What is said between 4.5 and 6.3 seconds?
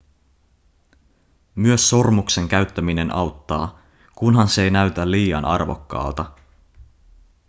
ei näytä liian arvokkaalta